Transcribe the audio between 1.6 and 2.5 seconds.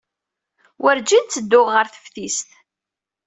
ɣer teftist.